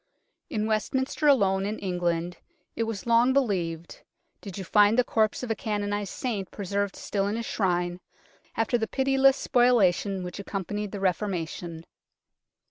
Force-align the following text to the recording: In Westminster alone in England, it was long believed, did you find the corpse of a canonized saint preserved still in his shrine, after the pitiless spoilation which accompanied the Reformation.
In 0.49 0.65
Westminster 0.65 1.27
alone 1.27 1.63
in 1.67 1.77
England, 1.77 2.37
it 2.75 2.85
was 2.85 3.05
long 3.05 3.33
believed, 3.33 4.01
did 4.41 4.57
you 4.57 4.63
find 4.63 4.97
the 4.97 5.03
corpse 5.03 5.43
of 5.43 5.51
a 5.51 5.55
canonized 5.55 6.11
saint 6.13 6.49
preserved 6.49 6.95
still 6.95 7.27
in 7.27 7.35
his 7.35 7.45
shrine, 7.45 7.99
after 8.57 8.79
the 8.79 8.87
pitiless 8.87 9.37
spoilation 9.37 10.23
which 10.23 10.39
accompanied 10.39 10.91
the 10.91 10.99
Reformation. 10.99 11.85